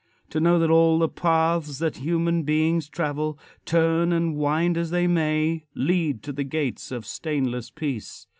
To 0.31 0.39
know 0.39 0.57
that 0.57 0.71
all 0.71 0.97
the 0.97 1.07
paths 1.07 1.77
that 1.77 1.97
human 1.97 2.41
beings 2.41 2.89
travel, 2.89 3.37
turn 3.65 4.11
and 4.11 4.33
wind 4.35 4.75
as 4.75 4.89
they 4.89 5.05
may, 5.05 5.65
lead 5.75 6.23
to 6.23 6.33
the 6.33 6.43
gates 6.43 6.91
of 6.91 7.05
stainless 7.05 7.69
peace! 7.69 8.25